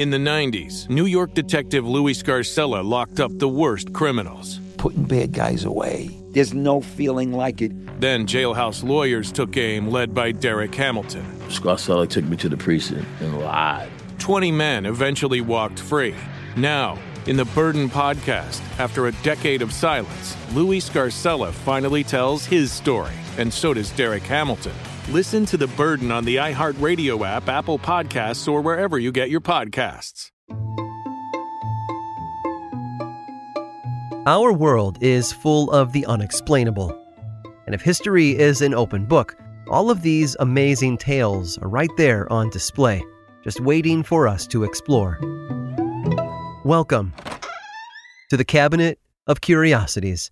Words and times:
In 0.00 0.08
the 0.08 0.16
90s, 0.16 0.88
New 0.88 1.04
York 1.04 1.34
detective 1.34 1.86
Louis 1.86 2.14
Scarcella 2.14 2.82
locked 2.82 3.20
up 3.20 3.38
the 3.38 3.46
worst 3.46 3.92
criminals. 3.92 4.58
Putting 4.78 5.04
bad 5.04 5.34
guys 5.34 5.66
away. 5.66 6.08
There's 6.30 6.54
no 6.54 6.80
feeling 6.80 7.34
like 7.34 7.60
it. 7.60 8.00
Then 8.00 8.26
jailhouse 8.26 8.82
lawyers 8.82 9.30
took 9.30 9.58
aim, 9.58 9.90
led 9.90 10.14
by 10.14 10.32
Derek 10.32 10.74
Hamilton. 10.74 11.26
Scarcella 11.48 12.08
took 12.08 12.24
me 12.24 12.38
to 12.38 12.48
the 12.48 12.56
precinct 12.56 13.06
and 13.20 13.40
lied. 13.40 13.90
20 14.18 14.50
men 14.50 14.86
eventually 14.86 15.42
walked 15.42 15.78
free. 15.78 16.14
Now, 16.56 16.98
in 17.26 17.36
the 17.36 17.44
Burden 17.44 17.90
podcast, 17.90 18.62
after 18.78 19.08
a 19.08 19.12
decade 19.22 19.60
of 19.60 19.70
silence, 19.70 20.34
Louis 20.54 20.80
Scarcella 20.80 21.52
finally 21.52 22.04
tells 22.04 22.46
his 22.46 22.72
story, 22.72 23.12
and 23.36 23.52
so 23.52 23.74
does 23.74 23.90
Derek 23.90 24.22
Hamilton. 24.22 24.72
Listen 25.10 25.44
to 25.46 25.56
The 25.56 25.66
Burden 25.66 26.12
on 26.12 26.24
the 26.24 26.36
iHeartRadio 26.36 27.26
app, 27.26 27.48
Apple 27.48 27.80
Podcasts, 27.80 28.46
or 28.46 28.60
wherever 28.60 28.96
you 28.96 29.10
get 29.10 29.28
your 29.28 29.40
podcasts. 29.40 30.30
Our 34.24 34.52
world 34.52 34.98
is 35.00 35.32
full 35.32 35.68
of 35.72 35.92
the 35.92 36.06
unexplainable. 36.06 36.96
And 37.66 37.74
if 37.74 37.80
history 37.80 38.38
is 38.38 38.62
an 38.62 38.72
open 38.72 39.04
book, 39.04 39.36
all 39.68 39.90
of 39.90 40.02
these 40.02 40.36
amazing 40.38 40.98
tales 40.98 41.58
are 41.58 41.68
right 41.68 41.90
there 41.96 42.32
on 42.32 42.48
display, 42.50 43.02
just 43.42 43.58
waiting 43.58 44.04
for 44.04 44.28
us 44.28 44.46
to 44.46 44.62
explore. 44.62 45.18
Welcome 46.64 47.12
to 48.28 48.36
the 48.36 48.44
Cabinet 48.44 49.00
of 49.26 49.40
Curiosities. 49.40 50.30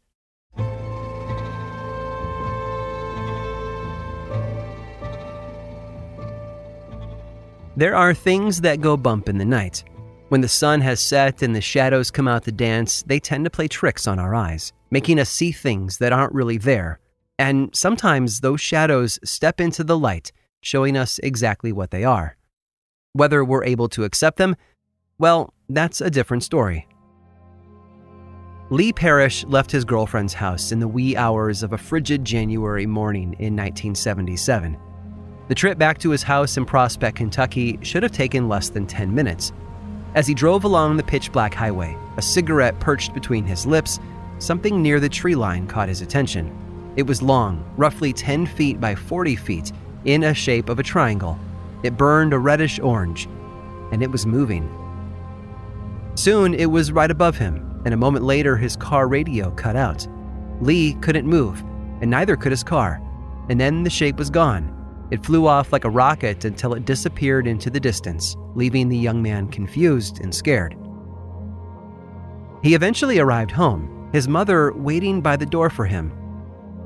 There 7.78 7.94
are 7.94 8.12
things 8.12 8.60
that 8.62 8.80
go 8.80 8.96
bump 8.96 9.28
in 9.28 9.38
the 9.38 9.44
night. 9.44 9.84
When 10.30 10.40
the 10.40 10.48
sun 10.48 10.80
has 10.80 10.98
set 10.98 11.42
and 11.42 11.54
the 11.54 11.60
shadows 11.60 12.10
come 12.10 12.26
out 12.26 12.42
to 12.42 12.50
dance, 12.50 13.04
they 13.06 13.20
tend 13.20 13.44
to 13.44 13.50
play 13.50 13.68
tricks 13.68 14.08
on 14.08 14.18
our 14.18 14.34
eyes, 14.34 14.72
making 14.90 15.20
us 15.20 15.30
see 15.30 15.52
things 15.52 15.98
that 15.98 16.12
aren't 16.12 16.34
really 16.34 16.58
there. 16.58 16.98
And 17.38 17.70
sometimes 17.72 18.40
those 18.40 18.60
shadows 18.60 19.20
step 19.22 19.60
into 19.60 19.84
the 19.84 19.96
light, 19.96 20.32
showing 20.60 20.96
us 20.96 21.20
exactly 21.20 21.70
what 21.70 21.92
they 21.92 22.02
are. 22.02 22.36
Whether 23.12 23.44
we're 23.44 23.62
able 23.62 23.88
to 23.90 24.02
accept 24.02 24.38
them, 24.38 24.56
well, 25.20 25.54
that's 25.68 26.00
a 26.00 26.10
different 26.10 26.42
story. 26.42 26.88
Lee 28.70 28.92
Parrish 28.92 29.44
left 29.44 29.70
his 29.70 29.84
girlfriend's 29.84 30.34
house 30.34 30.72
in 30.72 30.80
the 30.80 30.88
wee 30.88 31.16
hours 31.16 31.62
of 31.62 31.72
a 31.72 31.78
frigid 31.78 32.24
January 32.24 32.86
morning 32.86 33.34
in 33.34 33.54
1977. 33.54 34.76
The 35.48 35.54
trip 35.54 35.78
back 35.78 35.96
to 36.00 36.10
his 36.10 36.22
house 36.22 36.58
in 36.58 36.66
Prospect, 36.66 37.16
Kentucky 37.16 37.78
should 37.80 38.02
have 38.02 38.12
taken 38.12 38.48
less 38.48 38.68
than 38.68 38.86
10 38.86 39.14
minutes. 39.14 39.52
As 40.14 40.26
he 40.26 40.34
drove 40.34 40.64
along 40.64 40.96
the 40.96 41.02
pitch 41.02 41.32
black 41.32 41.54
highway, 41.54 41.96
a 42.18 42.22
cigarette 42.22 42.78
perched 42.80 43.14
between 43.14 43.44
his 43.44 43.66
lips, 43.66 43.98
something 44.38 44.82
near 44.82 45.00
the 45.00 45.08
tree 45.08 45.34
line 45.34 45.66
caught 45.66 45.88
his 45.88 46.02
attention. 46.02 46.92
It 46.96 47.06
was 47.06 47.22
long, 47.22 47.64
roughly 47.78 48.12
10 48.12 48.44
feet 48.44 48.78
by 48.78 48.94
40 48.94 49.36
feet, 49.36 49.72
in 50.04 50.24
a 50.24 50.34
shape 50.34 50.68
of 50.68 50.78
a 50.78 50.82
triangle. 50.82 51.38
It 51.82 51.96
burned 51.96 52.34
a 52.34 52.38
reddish 52.38 52.78
orange, 52.78 53.26
and 53.90 54.02
it 54.02 54.10
was 54.10 54.26
moving. 54.26 54.68
Soon 56.14 56.52
it 56.52 56.66
was 56.66 56.92
right 56.92 57.10
above 57.10 57.38
him, 57.38 57.80
and 57.86 57.94
a 57.94 57.96
moment 57.96 58.24
later 58.24 58.56
his 58.56 58.76
car 58.76 59.08
radio 59.08 59.50
cut 59.52 59.76
out. 59.76 60.06
Lee 60.60 60.94
couldn't 60.94 61.26
move, 61.26 61.62
and 62.02 62.10
neither 62.10 62.36
could 62.36 62.52
his 62.52 62.64
car. 62.64 63.00
And 63.48 63.58
then 63.58 63.82
the 63.82 63.90
shape 63.90 64.18
was 64.18 64.28
gone, 64.28 64.74
it 65.10 65.24
flew 65.24 65.46
off 65.46 65.72
like 65.72 65.84
a 65.84 65.90
rocket 65.90 66.44
until 66.44 66.74
it 66.74 66.84
disappeared 66.84 67.46
into 67.46 67.70
the 67.70 67.80
distance, 67.80 68.36
leaving 68.54 68.88
the 68.88 68.96
young 68.96 69.22
man 69.22 69.48
confused 69.48 70.20
and 70.20 70.34
scared. 70.34 70.76
He 72.62 72.74
eventually 72.74 73.18
arrived 73.18 73.50
home, 73.50 74.10
his 74.12 74.28
mother 74.28 74.72
waiting 74.72 75.20
by 75.20 75.36
the 75.36 75.46
door 75.46 75.70
for 75.70 75.86
him. 75.86 76.12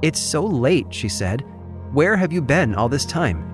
It's 0.02 0.20
so 0.20 0.44
late, 0.44 0.92
she 0.92 1.08
said. 1.08 1.44
Where 1.92 2.16
have 2.16 2.32
you 2.32 2.42
been 2.42 2.74
all 2.74 2.88
this 2.88 3.04
time? 3.04 3.48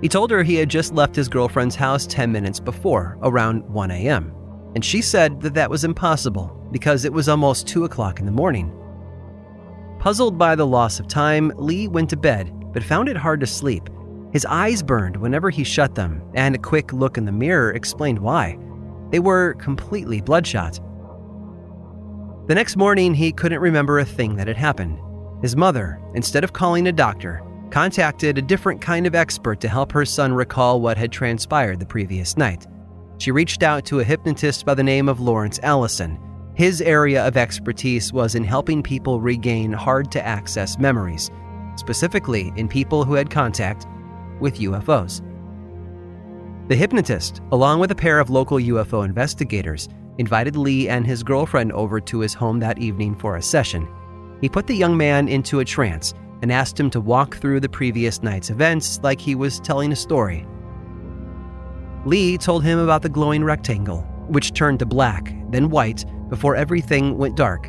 He 0.00 0.08
told 0.08 0.30
her 0.30 0.42
he 0.42 0.56
had 0.56 0.68
just 0.68 0.94
left 0.94 1.14
his 1.14 1.28
girlfriend's 1.28 1.76
house 1.76 2.06
10 2.06 2.32
minutes 2.32 2.58
before, 2.58 3.18
around 3.22 3.62
1 3.68 3.90
a.m., 3.92 4.34
and 4.74 4.84
she 4.84 5.02
said 5.02 5.40
that 5.42 5.54
that 5.54 5.70
was 5.70 5.84
impossible 5.84 6.66
because 6.72 7.04
it 7.04 7.12
was 7.12 7.28
almost 7.28 7.68
2 7.68 7.84
o'clock 7.84 8.18
in 8.18 8.26
the 8.26 8.32
morning. 8.32 8.72
Puzzled 9.98 10.38
by 10.38 10.56
the 10.56 10.66
loss 10.66 10.98
of 10.98 11.06
time, 11.06 11.52
Lee 11.56 11.86
went 11.86 12.10
to 12.10 12.16
bed 12.16 12.52
but 12.72 12.82
found 12.82 13.08
it 13.08 13.16
hard 13.16 13.40
to 13.40 13.46
sleep. 13.46 13.88
His 14.32 14.46
eyes 14.46 14.82
burned 14.82 15.16
whenever 15.16 15.50
he 15.50 15.62
shut 15.62 15.94
them, 15.94 16.22
and 16.34 16.54
a 16.54 16.58
quick 16.58 16.92
look 16.92 17.18
in 17.18 17.26
the 17.26 17.32
mirror 17.32 17.72
explained 17.72 18.18
why. 18.18 18.58
They 19.10 19.18
were 19.18 19.54
completely 19.54 20.22
bloodshot. 20.22 20.80
The 22.48 22.54
next 22.54 22.76
morning, 22.76 23.14
he 23.14 23.30
couldn't 23.30 23.60
remember 23.60 23.98
a 23.98 24.04
thing 24.04 24.36
that 24.36 24.48
had 24.48 24.56
happened. 24.56 24.98
His 25.42 25.54
mother, 25.54 26.00
instead 26.14 26.44
of 26.44 26.54
calling 26.54 26.88
a 26.88 26.92
doctor, 26.92 27.42
contacted 27.70 28.38
a 28.38 28.42
different 28.42 28.80
kind 28.80 29.06
of 29.06 29.14
expert 29.14 29.60
to 29.60 29.68
help 29.68 29.92
her 29.92 30.04
son 30.04 30.32
recall 30.32 30.80
what 30.80 30.96
had 30.96 31.12
transpired 31.12 31.78
the 31.78 31.86
previous 31.86 32.36
night. 32.36 32.66
She 33.18 33.30
reached 33.30 33.62
out 33.62 33.84
to 33.86 34.00
a 34.00 34.04
hypnotist 34.04 34.64
by 34.64 34.74
the 34.74 34.82
name 34.82 35.08
of 35.08 35.20
Lawrence 35.20 35.60
Allison. 35.62 36.18
His 36.54 36.80
area 36.80 37.26
of 37.26 37.36
expertise 37.36 38.12
was 38.12 38.34
in 38.34 38.44
helping 38.44 38.82
people 38.82 39.20
regain 39.20 39.72
hard 39.72 40.10
to 40.12 40.26
access 40.26 40.78
memories 40.78 41.30
specifically 41.76 42.52
in 42.56 42.68
people 42.68 43.04
who 43.04 43.14
had 43.14 43.30
contact 43.30 43.86
with 44.40 44.58
UFOs. 44.58 45.22
The 46.68 46.76
hypnotist, 46.76 47.40
along 47.50 47.80
with 47.80 47.90
a 47.90 47.96
pair 47.96 48.18
of 48.18 48.30
local 48.30 48.58
UFO 48.58 49.04
investigators, 49.04 49.88
invited 50.18 50.56
Lee 50.56 50.88
and 50.88 51.06
his 51.06 51.22
girlfriend 51.22 51.72
over 51.72 52.00
to 52.00 52.20
his 52.20 52.34
home 52.34 52.60
that 52.60 52.78
evening 52.78 53.14
for 53.14 53.36
a 53.36 53.42
session. 53.42 53.88
He 54.40 54.48
put 54.48 54.66
the 54.66 54.76
young 54.76 54.96
man 54.96 55.28
into 55.28 55.60
a 55.60 55.64
trance 55.64 56.14
and 56.42 56.52
asked 56.52 56.78
him 56.78 56.90
to 56.90 57.00
walk 57.00 57.36
through 57.36 57.60
the 57.60 57.68
previous 57.68 58.22
night's 58.22 58.50
events 58.50 59.00
like 59.02 59.20
he 59.20 59.34
was 59.34 59.60
telling 59.60 59.92
a 59.92 59.96
story. 59.96 60.46
Lee 62.04 62.36
told 62.36 62.64
him 62.64 62.78
about 62.78 63.02
the 63.02 63.08
glowing 63.08 63.44
rectangle, 63.44 64.02
which 64.28 64.52
turned 64.52 64.80
to 64.80 64.86
black, 64.86 65.34
then 65.50 65.70
white, 65.70 66.04
before 66.28 66.56
everything 66.56 67.16
went 67.16 67.36
dark. 67.36 67.68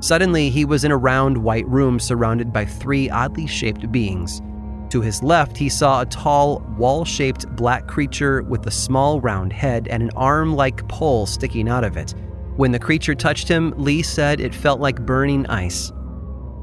Suddenly, 0.00 0.50
he 0.50 0.64
was 0.64 0.84
in 0.84 0.92
a 0.92 0.96
round 0.96 1.38
white 1.38 1.66
room 1.66 1.98
surrounded 1.98 2.52
by 2.52 2.64
three 2.64 3.08
oddly 3.10 3.46
shaped 3.46 3.90
beings. 3.90 4.42
To 4.90 5.00
his 5.00 5.22
left, 5.22 5.56
he 5.56 5.68
saw 5.68 6.02
a 6.02 6.06
tall, 6.06 6.60
wall 6.78 7.04
shaped 7.04 7.48
black 7.56 7.88
creature 7.88 8.42
with 8.42 8.66
a 8.66 8.70
small 8.70 9.20
round 9.20 9.52
head 9.52 9.88
and 9.88 10.02
an 10.02 10.10
arm 10.14 10.54
like 10.54 10.86
pole 10.88 11.26
sticking 11.26 11.68
out 11.68 11.84
of 11.84 11.96
it. 11.96 12.14
When 12.56 12.70
the 12.70 12.78
creature 12.78 13.14
touched 13.14 13.48
him, 13.48 13.74
Lee 13.76 14.02
said 14.02 14.40
it 14.40 14.54
felt 14.54 14.80
like 14.80 15.04
burning 15.04 15.46
ice. 15.46 15.90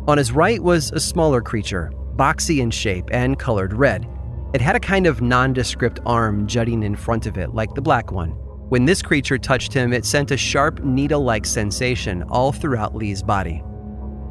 On 0.07 0.17
his 0.17 0.31
right 0.31 0.63
was 0.63 0.91
a 0.91 0.99
smaller 0.99 1.41
creature, 1.41 1.91
boxy 2.15 2.59
in 2.59 2.71
shape 2.71 3.09
and 3.11 3.37
colored 3.37 3.73
red. 3.73 4.07
It 4.53 4.61
had 4.61 4.75
a 4.75 4.79
kind 4.79 5.07
of 5.07 5.21
nondescript 5.21 5.99
arm 6.05 6.47
jutting 6.47 6.83
in 6.83 6.95
front 6.95 7.25
of 7.25 7.37
it, 7.37 7.53
like 7.53 7.73
the 7.73 7.81
black 7.81 8.11
one. 8.11 8.37
When 8.71 8.85
this 8.85 9.01
creature 9.01 9.37
touched 9.37 9.73
him, 9.73 9.91
it 9.91 10.05
sent 10.05 10.31
a 10.31 10.37
sharp, 10.37 10.81
needle 10.81 11.25
like 11.25 11.45
sensation 11.45 12.23
all 12.29 12.53
throughout 12.53 12.95
Lee's 12.95 13.21
body. 13.21 13.61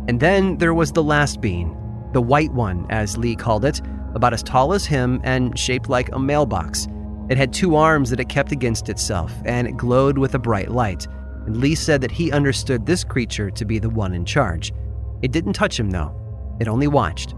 And 0.09 0.19
then 0.19 0.57
there 0.57 0.73
was 0.73 0.93
the 0.93 1.03
last 1.03 1.43
being, 1.43 1.77
the 2.15 2.23
white 2.23 2.51
one, 2.55 2.87
as 2.89 3.19
Lee 3.19 3.37
called 3.37 3.67
it, 3.67 3.83
about 4.15 4.33
as 4.33 4.43
tall 4.43 4.73
as 4.73 4.87
him 4.87 5.21
and 5.25 5.59
shaped 5.59 5.91
like 5.91 6.11
a 6.13 6.19
mailbox. 6.19 6.89
It 7.29 7.37
had 7.37 7.53
two 7.53 7.77
arms 7.77 8.09
that 8.09 8.19
it 8.19 8.31
kept 8.31 8.51
against 8.51 8.89
itself, 8.89 9.31
and 9.45 9.69
it 9.69 9.77
glowed 9.77 10.17
with 10.17 10.35
a 10.35 10.39
bright 10.39 10.71
light. 10.71 11.07
And 11.45 11.59
Lee 11.59 11.75
said 11.75 12.01
that 12.01 12.11
he 12.11 12.33
understood 12.33 12.87
this 12.87 13.05
creature 13.05 13.51
to 13.51 13.65
be 13.67 13.79
the 13.79 13.91
one 13.91 14.15
in 14.15 14.25
charge. 14.25 14.73
It 15.21 15.33
didn't 15.33 15.53
touch 15.53 15.79
him, 15.79 15.91
though, 15.91 16.19
it 16.59 16.67
only 16.67 16.87
watched. 16.87 17.35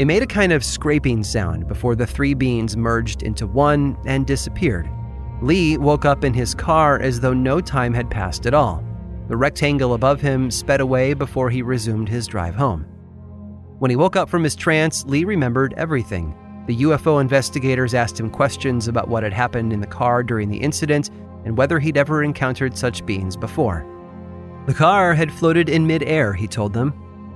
It 0.00 0.06
made 0.06 0.24
a 0.24 0.26
kind 0.26 0.52
of 0.52 0.64
scraping 0.64 1.22
sound 1.22 1.68
before 1.68 1.94
the 1.94 2.08
three 2.08 2.34
beings 2.34 2.76
merged 2.76 3.22
into 3.22 3.46
one 3.46 3.96
and 4.04 4.26
disappeared. 4.26 4.90
Lee 5.40 5.76
woke 5.76 6.04
up 6.04 6.24
in 6.24 6.34
his 6.34 6.54
car 6.54 6.98
as 7.00 7.20
though 7.20 7.32
no 7.32 7.60
time 7.60 7.94
had 7.94 8.10
passed 8.10 8.46
at 8.46 8.54
all. 8.54 8.82
The 9.28 9.36
rectangle 9.36 9.94
above 9.94 10.20
him 10.20 10.50
sped 10.50 10.80
away 10.80 11.14
before 11.14 11.48
he 11.50 11.62
resumed 11.62 12.08
his 12.08 12.26
drive 12.26 12.54
home. 12.54 12.86
When 13.78 13.90
he 13.90 13.96
woke 13.96 14.16
up 14.16 14.28
from 14.28 14.42
his 14.42 14.56
trance, 14.56 15.04
Lee 15.04 15.24
remembered 15.24 15.74
everything. 15.76 16.34
The 16.66 16.78
UFO 16.78 17.20
investigators 17.20 17.94
asked 17.94 18.18
him 18.18 18.30
questions 18.30 18.88
about 18.88 19.08
what 19.08 19.22
had 19.22 19.32
happened 19.32 19.72
in 19.72 19.80
the 19.80 19.86
car 19.86 20.22
during 20.24 20.48
the 20.48 20.56
incident 20.56 21.10
and 21.44 21.56
whether 21.56 21.78
he'd 21.78 21.96
ever 21.96 22.24
encountered 22.24 22.76
such 22.76 23.06
beings 23.06 23.36
before. 23.36 23.86
The 24.66 24.74
car 24.74 25.14
had 25.14 25.32
floated 25.32 25.68
in 25.68 25.86
midair, 25.86 26.34
he 26.34 26.48
told 26.48 26.72
them. 26.72 26.92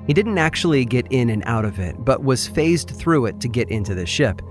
He 0.06 0.12
didn't 0.12 0.38
actually 0.38 0.84
get 0.84 1.06
in 1.10 1.30
and 1.30 1.44
out 1.46 1.64
of 1.64 1.78
it, 1.78 2.04
but 2.04 2.24
was 2.24 2.48
phased 2.48 2.90
through 2.90 3.26
it 3.26 3.40
to 3.40 3.48
get 3.48 3.70
into 3.70 3.94
the 3.94 4.04
ship. 4.04 4.42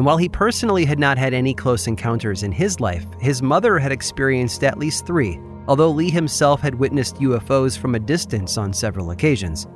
And 0.00 0.06
while 0.06 0.16
he 0.16 0.30
personally 0.30 0.86
had 0.86 0.98
not 0.98 1.18
had 1.18 1.34
any 1.34 1.52
close 1.52 1.86
encounters 1.86 2.42
in 2.42 2.52
his 2.52 2.80
life, 2.80 3.04
his 3.20 3.42
mother 3.42 3.78
had 3.78 3.92
experienced 3.92 4.64
at 4.64 4.78
least 4.78 5.06
three, 5.06 5.38
although 5.68 5.90
Lee 5.90 6.10
himself 6.10 6.62
had 6.62 6.74
witnessed 6.76 7.16
UFOs 7.16 7.76
from 7.76 7.94
a 7.94 7.98
distance 7.98 8.56
on 8.56 8.72
several 8.72 9.10
occasions. 9.10 9.66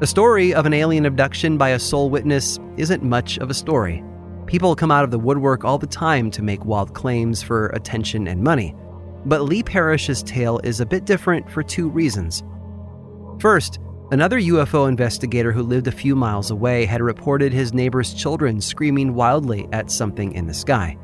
The 0.00 0.06
story 0.06 0.52
of 0.52 0.66
an 0.66 0.74
alien 0.74 1.06
abduction 1.06 1.56
by 1.56 1.70
a 1.70 1.78
sole 1.78 2.10
witness 2.10 2.58
isn't 2.76 3.02
much 3.02 3.38
of 3.38 3.48
a 3.48 3.54
story. 3.54 4.04
People 4.44 4.76
come 4.76 4.90
out 4.90 5.04
of 5.04 5.10
the 5.10 5.18
woodwork 5.18 5.64
all 5.64 5.78
the 5.78 5.86
time 5.86 6.30
to 6.32 6.42
make 6.42 6.66
wild 6.66 6.92
claims 6.92 7.42
for 7.42 7.68
attention 7.68 8.28
and 8.28 8.42
money. 8.42 8.74
But 9.24 9.40
Lee 9.40 9.62
Parrish's 9.62 10.22
tale 10.22 10.60
is 10.64 10.80
a 10.80 10.86
bit 10.86 11.06
different 11.06 11.50
for 11.50 11.62
two 11.62 11.88
reasons. 11.88 12.42
First, 13.38 13.78
another 14.10 14.40
UFO 14.40 14.88
investigator 14.88 15.52
who 15.52 15.62
lived 15.62 15.86
a 15.86 15.92
few 15.92 16.16
miles 16.16 16.50
away 16.50 16.84
had 16.84 17.02
reported 17.02 17.52
his 17.52 17.74
neighbor's 17.74 18.14
children 18.14 18.60
screaming 18.60 19.14
wildly 19.14 19.68
at 19.72 19.90
something 19.90 20.32
in 20.32 20.46
the 20.46 20.54
sky. 20.54 20.96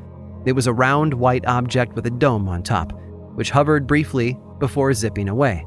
It 0.47 0.53
was 0.53 0.67
a 0.67 0.73
round 0.73 1.13
white 1.13 1.47
object 1.47 1.95
with 1.95 2.07
a 2.07 2.11
dome 2.11 2.49
on 2.49 2.63
top, 2.63 2.93
which 3.35 3.51
hovered 3.51 3.87
briefly 3.87 4.39
before 4.59 4.93
zipping 4.95 5.29
away. 5.29 5.67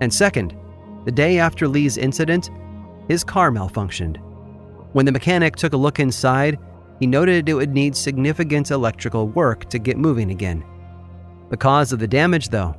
And 0.00 0.12
second, 0.12 0.56
the 1.04 1.12
day 1.12 1.38
after 1.38 1.68
Lee's 1.68 1.96
incident, 1.96 2.50
his 3.08 3.24
car 3.24 3.50
malfunctioned. 3.50 4.18
When 4.92 5.06
the 5.06 5.12
mechanic 5.12 5.56
took 5.56 5.72
a 5.72 5.78
look 5.78 6.00
inside, 6.00 6.58
he 7.00 7.06
noted 7.06 7.48
it 7.48 7.54
would 7.54 7.74
need 7.74 7.96
significant 7.96 8.70
electrical 8.70 9.28
work 9.28 9.68
to 9.70 9.78
get 9.78 9.98
moving 9.98 10.30
again. 10.30 10.64
The 11.50 11.56
cause 11.56 11.92
of 11.92 11.98
the 11.98 12.08
damage, 12.08 12.48
though, 12.48 12.74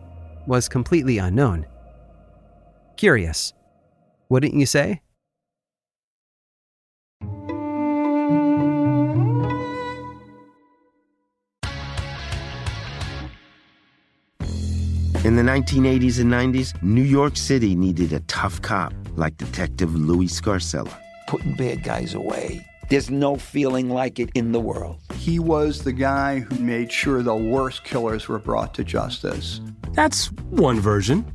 was 0.47 0.69
completely 0.69 1.17
unknown. 1.17 1.65
Curious, 2.97 3.53
wouldn't 4.29 4.53
you 4.53 4.65
say? 4.65 5.01
In 15.25 15.35
the 15.35 15.41
1980s 15.41 16.19
and 16.19 16.31
90s, 16.31 16.79
New 16.83 17.01
York 17.01 17.35
City 17.35 17.75
needed 17.75 18.13
a 18.13 18.19
tough 18.21 18.61
cop 18.61 18.93
like 19.15 19.35
Detective 19.37 19.95
Louis 19.95 20.27
Scarcella. 20.27 20.95
Putting 21.25 21.55
bad 21.55 21.83
guys 21.83 22.13
away. 22.13 22.63
There's 22.91 23.09
no 23.09 23.35
feeling 23.35 23.89
like 23.89 24.19
it 24.19 24.29
in 24.35 24.51
the 24.51 24.59
world. 24.59 24.99
He 25.15 25.39
was 25.39 25.83
the 25.83 25.93
guy 25.93 26.41
who 26.41 26.63
made 26.63 26.91
sure 26.91 27.23
the 27.23 27.35
worst 27.35 27.83
killers 27.83 28.27
were 28.27 28.37
brought 28.37 28.75
to 28.75 28.83
justice. 28.83 29.61
That's 29.93 30.27
one 30.51 30.79
version. 30.79 31.25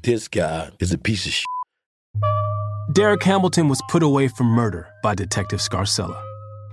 This 0.00 0.28
guy 0.28 0.70
is 0.80 0.92
a 0.92 0.98
piece 0.98 1.26
of 1.26 1.32
shit. 1.32 1.55
Derek 2.96 3.24
Hamilton 3.24 3.68
was 3.68 3.82
put 3.90 4.02
away 4.02 4.26
for 4.26 4.44
murder 4.44 4.88
by 5.02 5.14
Detective 5.14 5.60
Scarcella. 5.60 6.18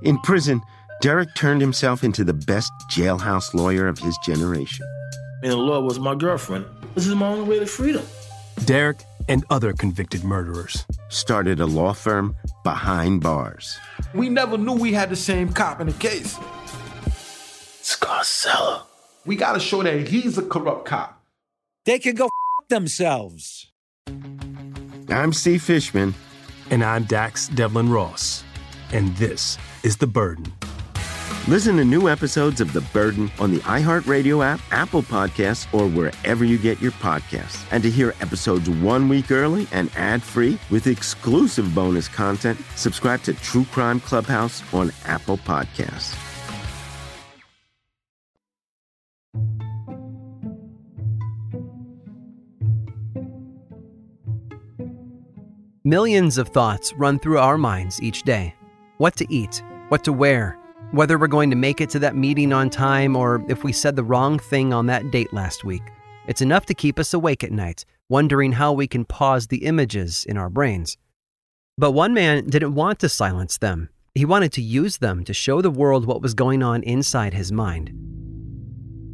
In 0.04 0.18
prison, 0.20 0.62
Derek 1.02 1.28
turned 1.36 1.60
himself 1.60 2.02
into 2.02 2.24
the 2.24 2.34
best 2.34 2.72
jailhouse 2.90 3.54
lawyer 3.54 3.90
of 3.90 4.00
his 4.00 4.18
generation. 4.20 4.86
And 5.42 5.52
the 5.52 5.58
law 5.58 5.81
was 5.81 6.00
my 6.00 6.16
girlfriend. 6.16 6.64
This 6.96 7.08
is 7.08 7.14
my 7.14 7.28
only 7.28 7.44
way 7.44 7.60
to 7.60 7.66
freedom. 7.66 8.06
Derek 8.64 9.04
and 9.28 9.44
other 9.50 9.74
convicted 9.74 10.24
murderers. 10.24 10.86
Started 11.10 11.60
a 11.60 11.66
law 11.66 11.92
firm 11.92 12.38
behind 12.64 13.20
bars. 13.20 13.78
We 14.16 14.30
never 14.30 14.58
knew 14.58 14.75
we 14.75 14.94
had 14.94 15.10
the 15.10 15.18
same 15.18 15.52
cop 15.52 15.81
in 15.81 15.88
the 15.88 15.94
case. 15.94 16.38
Scarcella. 17.81 18.84
We 19.25 19.36
gotta 19.36 19.60
show 19.60 19.84
that 19.84 20.08
he's 20.08 20.38
a 20.38 20.44
corrupt 20.44 20.86
cop. 20.86 21.22
They 21.84 22.00
can 22.00 22.16
go 22.16 22.28
f- 22.28 22.68
themselves. 22.70 23.74
I'm 25.13 25.31
Steve 25.31 25.62
Fishman. 25.62 26.15
And 26.71 26.83
I'm 26.83 27.04
Dax 27.04 27.48
Devlin 27.50 27.89
Ross. 27.92 28.44
And 28.92 29.15
this 29.18 29.60
is 29.83 29.98
The 29.98 30.07
Burden. 30.07 30.51
Listen 31.48 31.77
to 31.77 31.86
new 31.86 32.10
episodes 32.10 32.62
of 32.62 32.74
The 32.74 32.81
Burden 32.81 33.30
on 33.38 33.51
the 33.51 33.60
iHeartRadio 33.60 34.44
app, 34.44 34.60
Apple 34.71 35.04
Podcasts, 35.04 35.71
or 35.74 35.88
wherever 35.88 36.44
you 36.44 36.57
get 36.57 36.81
your 36.81 36.94
podcasts. 36.94 37.63
And 37.71 37.83
to 37.83 37.92
hear 37.92 38.15
episodes 38.21 38.69
one 38.69 39.07
week 39.07 39.30
early 39.30 39.68
and 39.71 39.92
ad 39.95 40.24
free 40.24 40.57
with 40.71 40.88
exclusive 40.88 41.75
bonus 41.75 42.07
content, 42.07 42.60
subscribe 42.75 43.21
to 43.24 43.33
True 43.33 43.65
Crime 43.65 44.00
Clubhouse 44.00 44.63
on 44.74 44.92
Apple 45.06 45.38
Podcasts. 45.38 46.33
Millions 55.86 56.38
of 56.38 56.48
thoughts 56.48 56.94
run 56.94 57.20
through 57.20 57.40
our 57.40 57.58
minds 57.58 58.02
each 58.02 58.24
day 58.24 58.56
what 59.00 59.18
to 59.18 59.26
eat, 59.30 59.62
what 59.90 60.02
to 60.02 60.14
wear, 60.14 60.58
whether 60.92 61.18
we're 61.18 61.28
going 61.28 61.50
to 61.50 61.58
make 61.58 61.82
it 61.82 61.90
to 61.90 62.00
that 62.00 62.16
meeting 62.16 62.54
on 62.54 62.70
time, 62.70 63.18
or 63.18 63.44
if 63.50 63.66
we 63.66 63.74
said 63.74 63.98
the 63.98 64.04
wrong 64.04 64.40
thing 64.40 64.72
on 64.72 64.86
that 64.86 65.12
date 65.12 65.34
last 65.34 65.66
week. 65.66 65.82
It's 66.26 66.40
enough 66.42 66.66
to 66.68 66.74
keep 66.74 66.98
us 66.98 67.14
awake 67.14 67.44
at 67.44 67.52
night, 67.52 67.84
wondering 68.08 68.54
how 68.54 68.72
we 68.72 68.88
can 68.88 69.04
pause 69.04 69.48
the 69.48 69.66
images 69.66 70.24
in 70.24 70.38
our 70.38 70.50
brains. 70.50 70.96
But 71.78 71.92
one 71.92 72.14
man 72.14 72.46
didn't 72.48 72.76
want 72.76 73.00
to 73.00 73.10
silence 73.10 73.58
them. 73.58 73.90
He 74.16 74.24
wanted 74.24 74.54
to 74.54 74.62
use 74.62 75.00
them 75.00 75.26
to 75.26 75.34
show 75.34 75.62
the 75.62 75.70
world 75.70 76.06
what 76.06 76.22
was 76.22 76.34
going 76.34 76.64
on 76.64 76.84
inside 76.84 77.34
his 77.34 77.52
mind. 77.52 77.92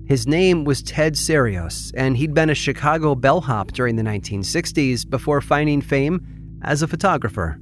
His 0.07 0.27
name 0.27 0.65
was 0.65 0.83
Ted 0.83 1.13
Serios, 1.13 1.91
and 1.97 2.15
he'd 2.15 2.35
been 2.35 2.51
a 2.51 2.55
Chicago 2.55 3.15
bellhop 3.15 3.71
during 3.71 3.95
the 3.95 4.03
1960s 4.03 5.09
before 5.09 5.41
finding 5.41 5.81
fame 5.81 6.38
as 6.63 6.81
a 6.81 6.87
photographer. 6.87 7.59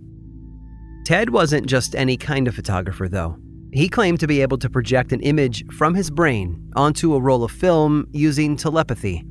Ted 1.05 1.29
wasn't 1.29 1.67
just 1.67 1.95
any 1.95 2.17
kind 2.17 2.47
of 2.47 2.55
photographer, 2.55 3.07
though. 3.07 3.37
He 3.71 3.89
claimed 3.89 4.19
to 4.21 4.27
be 4.27 4.41
able 4.41 4.57
to 4.59 4.69
project 4.69 5.11
an 5.11 5.21
image 5.21 5.65
from 5.73 5.93
his 5.93 6.09
brain 6.09 6.71
onto 6.75 7.13
a 7.13 7.19
roll 7.19 7.43
of 7.43 7.51
film 7.51 8.07
using 8.11 8.55
telepathy. 8.55 9.25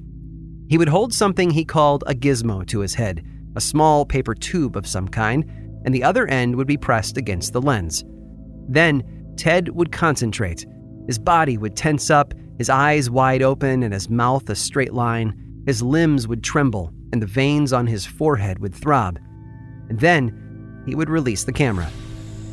He 0.68 0.78
would 0.78 0.88
hold 0.88 1.12
something 1.12 1.50
he 1.50 1.64
called 1.64 2.04
a 2.06 2.14
gizmo 2.14 2.66
to 2.66 2.80
his 2.80 2.94
head, 2.94 3.24
a 3.56 3.60
small 3.60 4.04
paper 4.04 4.34
tube 4.34 4.76
of 4.76 4.86
some 4.86 5.08
kind, 5.08 5.44
and 5.84 5.94
the 5.94 6.02
other 6.02 6.26
end 6.26 6.56
would 6.56 6.66
be 6.66 6.76
pressed 6.76 7.16
against 7.16 7.52
the 7.52 7.62
lens. 7.62 8.04
Then, 8.68 9.02
Ted 9.36 9.68
would 9.68 9.92
concentrate. 9.92 10.66
His 11.06 11.18
body 11.18 11.56
would 11.56 11.76
tense 11.76 12.10
up, 12.10 12.34
his 12.58 12.68
eyes 12.68 13.08
wide 13.08 13.42
open, 13.42 13.82
and 13.82 13.94
his 13.94 14.10
mouth 14.10 14.48
a 14.50 14.54
straight 14.54 14.94
line. 14.94 15.62
His 15.66 15.82
limbs 15.82 16.26
would 16.26 16.42
tremble, 16.42 16.92
and 17.12 17.22
the 17.22 17.26
veins 17.26 17.72
on 17.72 17.86
his 17.86 18.04
forehead 18.04 18.58
would 18.58 18.74
throb. 18.74 19.18
And 19.88 20.00
then, 20.00 20.82
he 20.86 20.94
would 20.94 21.10
release 21.10 21.44
the 21.44 21.52
camera. 21.52 21.90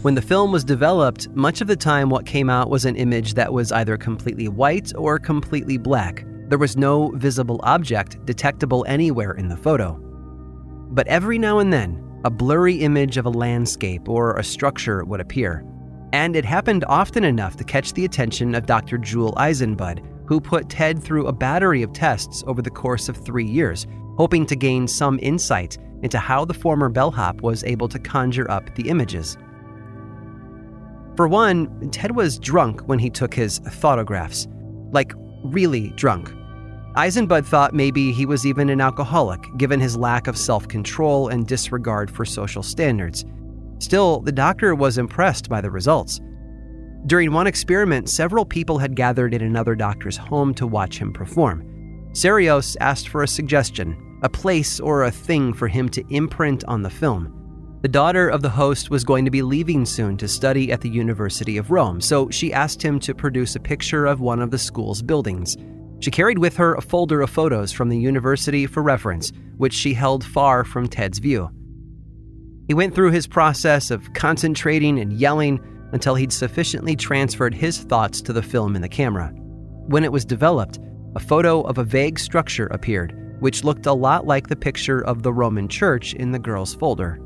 When 0.02 0.16
the 0.16 0.22
film 0.22 0.52
was 0.52 0.66
developed, 0.66 1.30
much 1.30 1.62
of 1.62 1.68
the 1.68 1.78
time 1.78 2.10
what 2.10 2.26
came 2.26 2.50
out 2.50 2.70
was 2.70 2.84
an 2.84 2.98
image 2.98 3.36
that 3.36 3.54
was 3.54 3.72
either 3.72 3.96
completely 3.96 4.50
white 4.50 4.92
or 4.98 5.18
completely 5.18 5.78
black. 5.78 6.26
There 6.50 6.58
was 6.58 6.76
no 6.76 7.12
visible 7.16 7.62
object 7.64 8.26
detectable 8.26 8.84
anywhere 8.88 9.32
in 9.32 9.48
the 9.48 9.56
photo. 9.56 9.98
But 10.92 11.08
every 11.08 11.40
now 11.40 11.60
and 11.60 11.72
then, 11.72 12.04
a 12.26 12.30
blurry 12.30 12.76
image 12.76 13.18
of 13.18 13.26
a 13.26 13.30
landscape 13.30 14.10
or 14.10 14.36
a 14.36 14.44
structure 14.44 15.06
would 15.06 15.22
appear. 15.22 15.66
And 16.12 16.36
it 16.36 16.46
happened 16.46 16.86
often 16.88 17.24
enough 17.24 17.56
to 17.58 17.64
catch 17.64 17.94
the 17.94 18.06
attention 18.06 18.56
of 18.56 18.66
Dr. 18.66 18.98
Jule 18.98 19.34
Eisenbud, 19.38 20.06
who 20.28 20.40
put 20.40 20.70
Ted 20.70 21.02
through 21.02 21.28
a 21.28 21.34
battery 21.34 21.82
of 21.82 21.94
tests 21.94 22.44
over 22.46 22.62
the 22.62 22.70
course 22.70 23.10
of 23.10 23.18
three 23.18 23.46
years, 23.46 23.88
hoping 24.18 24.46
to 24.46 24.56
gain 24.56 24.88
some 24.88 25.18
insight 25.22 25.78
into 26.04 26.20
how 26.20 26.46
the 26.46 26.54
former 26.54 26.90
bellhop 26.90 27.42
was 27.42 27.64
able 27.64 27.88
to 27.90 27.98
conjure 27.98 28.50
up 28.52 28.74
the 28.76 28.90
images. 28.90 29.38
For 31.16 31.28
one, 31.28 31.90
Ted 31.92 32.16
was 32.16 32.40
drunk 32.40 32.82
when 32.82 33.00
he 33.00 33.10
took 33.10 33.34
his 33.34 33.60
photographs. 33.72 34.48
Like, 34.92 35.14
really 35.44 35.90
drunk. 35.92 36.32
Eisenbud 36.96 37.46
thought 37.46 37.74
maybe 37.74 38.12
he 38.12 38.26
was 38.26 38.46
even 38.46 38.70
an 38.70 38.80
alcoholic, 38.80 39.42
given 39.58 39.80
his 39.80 39.98
lack 39.98 40.28
of 40.28 40.38
self 40.38 40.68
control 40.68 41.30
and 41.30 41.48
disregard 41.48 42.12
for 42.12 42.26
social 42.26 42.62
standards. 42.62 43.26
Still, 43.80 44.22
the 44.22 44.32
doctor 44.32 44.76
was 44.76 44.98
impressed 44.98 45.50
by 45.50 45.60
the 45.60 45.72
results. 45.72 46.20
During 47.06 47.34
one 47.34 47.48
experiment, 47.48 48.10
several 48.10 48.46
people 48.46 48.78
had 48.78 48.96
gathered 48.96 49.34
in 49.34 49.42
another 49.42 49.76
doctor's 49.76 50.18
home 50.18 50.54
to 50.56 50.68
watch 50.68 50.98
him 51.00 51.12
perform. 51.12 51.64
Serios 52.14 52.78
asked 52.80 53.10
for 53.10 53.24
a 53.24 53.28
suggestion, 53.28 53.98
a 54.24 54.30
place 54.30 54.80
or 54.80 55.04
a 55.04 55.12
thing 55.12 55.54
for 55.54 55.68
him 55.68 55.90
to 55.90 56.04
imprint 56.10 56.64
on 56.66 56.82
the 56.82 56.90
film. 56.90 57.40
The 57.82 57.90
daughter 57.90 58.30
of 58.30 58.42
the 58.42 58.50
host 58.50 58.90
was 58.90 59.04
going 59.04 59.26
to 59.26 59.32
be 59.32 59.42
leaving 59.42 59.86
soon 59.86 60.16
to 60.18 60.28
study 60.30 60.72
at 60.72 60.80
the 60.80 60.90
University 60.90 61.58
of 61.58 61.70
Rome, 61.70 62.00
so 62.00 62.30
she 62.30 62.54
asked 62.54 62.82
him 62.82 62.98
to 63.02 63.14
produce 63.14 63.58
a 63.58 63.60
picture 63.60 64.06
of 64.06 64.22
one 64.22 64.42
of 64.42 64.52
the 64.52 64.58
school's 64.58 65.02
buildings. 65.02 65.58
She 66.00 66.10
carried 66.10 66.40
with 66.40 66.56
her 66.56 66.76
a 66.76 66.82
folder 66.82 67.22
of 67.22 67.30
photos 67.30 67.74
from 67.74 67.90
the 67.90 67.98
university 67.98 68.66
for 68.66 68.82
reference, 68.82 69.34
which 69.58 69.74
she 69.74 69.94
held 69.94 70.24
far 70.24 70.64
from 70.64 70.88
Ted's 70.88 71.20
view. 71.20 71.50
He 72.70 72.74
went 72.74 72.96
through 72.96 73.12
his 73.12 73.28
process 73.28 73.92
of 73.92 74.14
concentrating 74.14 75.00
and 75.00 75.12
yelling 75.12 75.60
until 75.92 76.16
he'd 76.16 76.32
sufficiently 76.32 76.96
transferred 76.96 77.54
his 77.54 77.80
thoughts 77.80 78.22
to 78.22 78.32
the 78.32 78.42
film 78.42 78.78
in 78.78 78.82
the 78.82 78.88
camera. 78.88 79.28
When 79.88 80.06
it 80.06 80.12
was 80.12 80.24
developed, 80.24 80.80
a 81.16 81.20
photo 81.20 81.62
of 81.62 81.78
a 81.78 81.84
vague 81.84 82.18
structure 82.18 82.68
appeared, 82.68 83.14
which 83.44 83.66
looked 83.66 83.88
a 83.88 83.92
lot 83.94 84.26
like 84.26 84.48
the 84.48 84.56
picture 84.56 85.04
of 85.04 85.22
the 85.22 85.34
Roman 85.34 85.68
church 85.68 86.14
in 86.14 86.32
the 86.32 86.40
girl's 86.40 86.74
folder. 86.74 87.20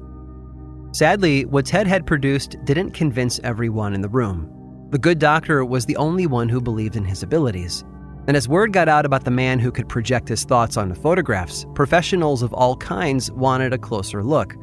Sadly, 0.91 1.45
what 1.45 1.67
Ted 1.67 1.85
had 1.85 2.07
produced 2.07 2.55
didn't 2.63 2.89
convince 2.89 3.39
everyone 3.43 3.93
in 3.93 4.01
the 4.01 4.09
room. 4.09 4.51
The 4.89 4.97
good 4.97 5.19
doctor 5.19 5.63
was 5.63 5.85
the 5.85 5.95
only 5.97 6.25
one 6.25 6.49
who 6.49 6.59
believed 6.59 6.95
in 6.95 7.05
his 7.05 7.21
abilities. 7.21 7.83
And 8.27 8.35
as 8.35 8.49
word 8.49 8.73
got 8.73 8.89
out 8.89 9.05
about 9.05 9.25
the 9.25 9.29
man 9.29 9.59
who 9.59 9.71
could 9.71 9.87
project 9.87 10.27
his 10.27 10.43
thoughts 10.43 10.75
onto 10.75 10.95
photographs, 10.95 11.67
professionals 11.75 12.41
of 12.41 12.51
all 12.51 12.75
kinds 12.77 13.31
wanted 13.33 13.71
a 13.71 13.77
closer 13.77 14.23
look. 14.23 14.55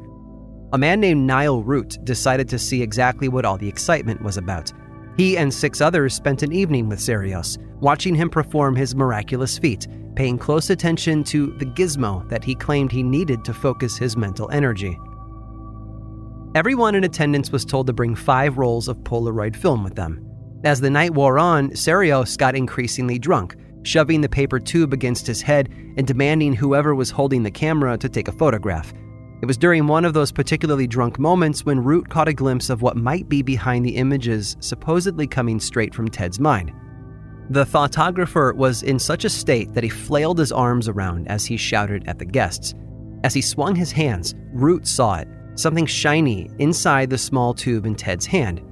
A 0.72 0.78
man 0.78 0.98
named 0.98 1.24
Niall 1.24 1.62
Root 1.62 1.98
decided 2.02 2.48
to 2.48 2.58
see 2.58 2.82
exactly 2.82 3.28
what 3.28 3.44
all 3.44 3.58
the 3.58 3.68
excitement 3.68 4.22
was 4.22 4.36
about. 4.36 4.72
He 5.16 5.36
and 5.36 5.52
six 5.52 5.80
others 5.80 6.14
spent 6.14 6.42
an 6.42 6.52
evening 6.52 6.88
with 6.88 6.98
Serios, 6.98 7.58
watching 7.80 8.14
him 8.14 8.28
perform 8.28 8.74
his 8.74 8.96
miraculous 8.96 9.58
feat, 9.58 9.86
paying 10.16 10.38
close 10.38 10.70
attention 10.70 11.22
to 11.24 11.52
the 11.58 11.66
gizmo 11.66 12.28
that 12.28 12.44
he 12.44 12.54
claimed 12.54 12.90
he 12.90 13.02
needed 13.02 13.44
to 13.44 13.54
focus 13.54 13.96
his 13.96 14.16
mental 14.16 14.50
energy. 14.50 14.98
Everyone 16.54 16.94
in 16.94 17.04
attendance 17.04 17.50
was 17.50 17.64
told 17.64 17.86
to 17.88 17.92
bring 17.92 18.14
five 18.14 18.58
rolls 18.58 18.88
of 18.88 18.98
Polaroid 18.98 19.56
film 19.56 19.82
with 19.82 19.94
them. 19.96 20.24
As 20.64 20.80
the 20.80 20.90
night 20.90 21.12
wore 21.14 21.38
on, 21.38 21.70
Serios 21.70 22.38
got 22.38 22.56
increasingly 22.56 23.18
drunk, 23.18 23.56
shoving 23.82 24.20
the 24.20 24.28
paper 24.28 24.58
tube 24.58 24.92
against 24.92 25.26
his 25.26 25.42
head 25.42 25.68
and 25.96 26.06
demanding 26.06 26.54
whoever 26.54 26.94
was 26.94 27.10
holding 27.10 27.42
the 27.42 27.50
camera 27.50 27.98
to 27.98 28.08
take 28.08 28.28
a 28.28 28.32
photograph. 28.32 28.92
It 29.44 29.46
was 29.46 29.58
during 29.58 29.86
one 29.86 30.06
of 30.06 30.14
those 30.14 30.32
particularly 30.32 30.86
drunk 30.86 31.18
moments 31.18 31.66
when 31.66 31.84
Root 31.84 32.08
caught 32.08 32.28
a 32.28 32.32
glimpse 32.32 32.70
of 32.70 32.80
what 32.80 32.96
might 32.96 33.28
be 33.28 33.42
behind 33.42 33.84
the 33.84 33.96
images 33.96 34.56
supposedly 34.60 35.26
coming 35.26 35.60
straight 35.60 35.94
from 35.94 36.08
Ted's 36.08 36.40
mind. 36.40 36.72
The 37.50 37.66
photographer 37.66 38.54
was 38.56 38.82
in 38.82 38.98
such 38.98 39.26
a 39.26 39.28
state 39.28 39.74
that 39.74 39.84
he 39.84 39.90
flailed 39.90 40.38
his 40.38 40.50
arms 40.50 40.88
around 40.88 41.28
as 41.28 41.44
he 41.44 41.58
shouted 41.58 42.08
at 42.08 42.18
the 42.18 42.24
guests. 42.24 42.74
As 43.22 43.34
he 43.34 43.42
swung 43.42 43.74
his 43.74 43.92
hands, 43.92 44.34
Root 44.54 44.88
saw 44.88 45.16
it 45.16 45.28
something 45.56 45.84
shiny 45.84 46.50
inside 46.58 47.10
the 47.10 47.18
small 47.18 47.52
tube 47.52 47.84
in 47.84 47.96
Ted's 47.96 48.24
hand. 48.24 48.62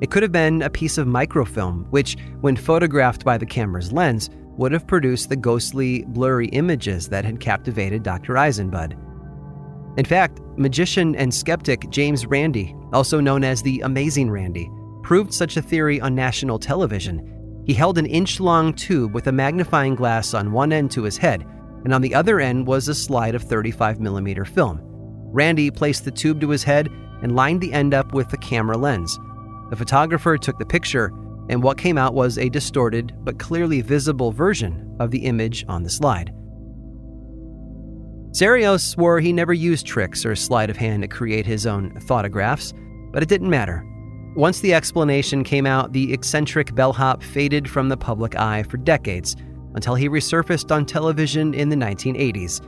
It 0.00 0.10
could 0.10 0.22
have 0.22 0.32
been 0.32 0.62
a 0.62 0.70
piece 0.70 0.96
of 0.96 1.06
microfilm, 1.06 1.88
which, 1.90 2.16
when 2.40 2.56
photographed 2.56 3.22
by 3.22 3.36
the 3.36 3.44
camera's 3.44 3.92
lens, 3.92 4.30
would 4.56 4.72
have 4.72 4.86
produced 4.86 5.28
the 5.28 5.36
ghostly, 5.36 6.04
blurry 6.04 6.48
images 6.48 7.06
that 7.10 7.26
had 7.26 7.38
captivated 7.38 8.02
Dr. 8.02 8.32
Eisenbud. 8.32 8.96
In 9.96 10.04
fact, 10.04 10.40
magician 10.56 11.14
and 11.16 11.32
skeptic 11.32 11.88
James 11.90 12.26
Randi, 12.26 12.74
also 12.92 13.20
known 13.20 13.44
as 13.44 13.62
the 13.62 13.80
Amazing 13.80 14.30
Randi, 14.30 14.70
proved 15.02 15.34
such 15.34 15.56
a 15.56 15.62
theory 15.62 16.00
on 16.00 16.14
national 16.14 16.58
television. 16.58 17.62
He 17.66 17.74
held 17.74 17.98
an 17.98 18.06
inch 18.06 18.40
long 18.40 18.72
tube 18.72 19.14
with 19.14 19.26
a 19.26 19.32
magnifying 19.32 19.94
glass 19.94 20.32
on 20.32 20.52
one 20.52 20.72
end 20.72 20.90
to 20.92 21.02
his 21.02 21.18
head, 21.18 21.46
and 21.84 21.92
on 21.92 22.00
the 22.00 22.14
other 22.14 22.40
end 22.40 22.66
was 22.66 22.88
a 22.88 22.94
slide 22.94 23.34
of 23.34 23.44
35mm 23.44 24.46
film. 24.48 24.80
Randi 24.82 25.70
placed 25.70 26.04
the 26.04 26.10
tube 26.10 26.40
to 26.40 26.50
his 26.50 26.62
head 26.62 26.88
and 27.22 27.36
lined 27.36 27.60
the 27.60 27.72
end 27.72 27.92
up 27.92 28.14
with 28.14 28.28
the 28.30 28.36
camera 28.38 28.76
lens. 28.76 29.18
The 29.70 29.76
photographer 29.76 30.38
took 30.38 30.58
the 30.58 30.66
picture, 30.66 31.12
and 31.48 31.62
what 31.62 31.78
came 31.78 31.98
out 31.98 32.14
was 32.14 32.38
a 32.38 32.48
distorted 32.48 33.12
but 33.24 33.38
clearly 33.38 33.80
visible 33.80 34.32
version 34.32 34.96
of 35.00 35.10
the 35.10 35.24
image 35.24 35.64
on 35.68 35.82
the 35.82 35.90
slide. 35.90 36.32
Serios 38.32 38.80
swore 38.80 39.20
he 39.20 39.32
never 39.32 39.52
used 39.52 39.86
tricks 39.86 40.24
or 40.24 40.34
sleight 40.34 40.70
of 40.70 40.76
hand 40.76 41.02
to 41.02 41.08
create 41.08 41.44
his 41.44 41.66
own 41.66 41.98
photographs, 42.00 42.72
but 43.12 43.22
it 43.22 43.28
didn't 43.28 43.50
matter. 43.50 43.86
Once 44.34 44.60
the 44.60 44.72
explanation 44.72 45.44
came 45.44 45.66
out, 45.66 45.92
the 45.92 46.10
eccentric 46.14 46.74
bellhop 46.74 47.22
faded 47.22 47.68
from 47.68 47.90
the 47.90 47.96
public 47.96 48.34
eye 48.36 48.62
for 48.62 48.78
decades 48.78 49.36
until 49.74 49.94
he 49.94 50.08
resurfaced 50.08 50.74
on 50.74 50.86
television 50.86 51.52
in 51.52 51.68
the 51.68 51.76
1980s. 51.76 52.66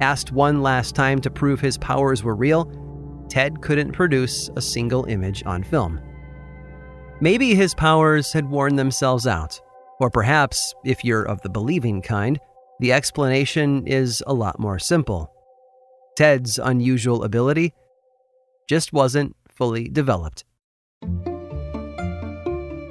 Asked 0.00 0.32
one 0.32 0.62
last 0.62 0.96
time 0.96 1.20
to 1.20 1.30
prove 1.30 1.60
his 1.60 1.78
powers 1.78 2.24
were 2.24 2.34
real, 2.34 2.68
Ted 3.28 3.62
couldn't 3.62 3.92
produce 3.92 4.50
a 4.56 4.60
single 4.60 5.04
image 5.04 5.44
on 5.46 5.62
film. 5.62 6.00
Maybe 7.20 7.54
his 7.54 7.74
powers 7.74 8.32
had 8.32 8.50
worn 8.50 8.74
themselves 8.74 9.28
out, 9.28 9.60
or 10.00 10.10
perhaps, 10.10 10.74
if 10.84 11.04
you're 11.04 11.22
of 11.22 11.40
the 11.42 11.48
believing 11.48 12.02
kind, 12.02 12.40
the 12.80 12.92
explanation 12.92 13.86
is 13.86 14.22
a 14.26 14.34
lot 14.34 14.58
more 14.58 14.78
simple. 14.78 15.30
Ted's 16.16 16.58
unusual 16.58 17.24
ability 17.24 17.72
just 18.68 18.92
wasn't 18.92 19.34
fully 19.48 19.88
developed. 19.88 20.44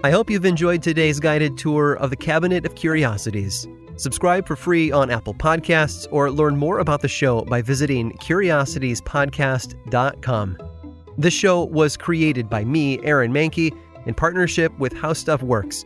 I 0.06 0.12
hope 0.12 0.30
you've 0.30 0.46
enjoyed 0.46 0.84
today's 0.84 1.20
guided 1.20 1.58
tour 1.58 1.94
of 1.94 2.10
the 2.10 2.18
Cabinet 2.18 2.66
of 2.66 2.76
Curiosities. 2.76 3.68
Subscribe 3.96 4.48
for 4.48 4.56
free 4.56 4.92
on 4.92 5.10
Apple 5.10 5.34
Podcasts 5.34 6.08
or 6.12 6.32
learn 6.32 6.58
more 6.58 6.80
about 6.80 7.02
the 7.02 7.08
show 7.08 7.42
by 7.42 7.62
visiting 7.62 8.12
curiositiespodcast.com. 8.18 10.58
This 11.18 11.34
show 11.34 11.64
was 11.66 11.96
created 11.96 12.50
by 12.50 12.66
me, 12.66 13.00
Aaron 13.06 13.32
Mahnke, 13.32 13.72
in 14.06 14.14
partnership 14.14 14.78
with 14.80 14.92
How 14.94 15.14
Stuff 15.14 15.42
Works 15.44 15.86